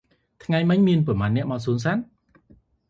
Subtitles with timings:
[0.43, 2.01] ថ្ងៃមិញ មានប៉ុន្មាននាក់មកសួនសត្វ?